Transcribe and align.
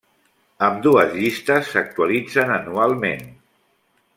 Ambdues 0.67 1.13
llistes 1.17 1.69
s'actualitzen 1.73 2.55
anualment. 2.57 3.25